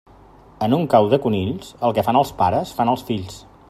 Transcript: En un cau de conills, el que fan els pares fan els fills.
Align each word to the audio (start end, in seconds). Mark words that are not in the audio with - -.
En 0.67 0.75
un 0.77 0.87
cau 0.93 1.11
de 1.13 1.21
conills, 1.27 1.71
el 1.89 1.97
que 1.99 2.07
fan 2.09 2.21
els 2.25 2.35
pares 2.43 2.77
fan 2.81 2.95
els 2.97 3.09
fills. 3.11 3.43